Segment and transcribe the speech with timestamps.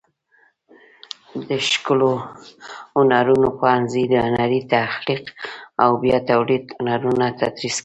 [1.47, 2.11] د ښکلو
[2.95, 5.23] هنرونو پوهنځی د هنري تخلیق
[5.83, 7.79] او بیا تولید هنرونه تدریس کوي.